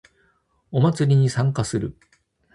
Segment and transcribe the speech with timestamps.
[0.71, 1.95] お祭りに参加する